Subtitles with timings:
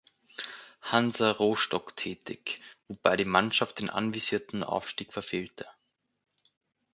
[0.81, 5.67] Hansa Rostock tätig, wobei die Mannschaft den anvisierten Aufstieg verfehlte.